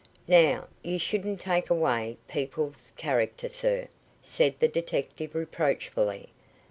"Now, 0.27 0.67
you 0.81 0.97
shouldn't 0.97 1.39
take 1.41 1.69
away 1.69 2.17
people's 2.27 2.91
character, 2.97 3.49
sir," 3.49 3.87
said 4.19 4.55
the 4.57 4.67
detective 4.67 5.35
reproachfully. 5.35 6.29